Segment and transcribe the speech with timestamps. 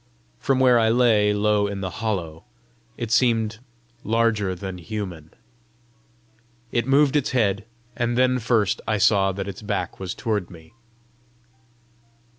[0.39, 2.43] From where I lay low in the hollow,
[2.97, 3.59] it seemed
[4.03, 5.31] larger than human.
[6.71, 10.73] It moved its head, and then first I saw that its back was toward me.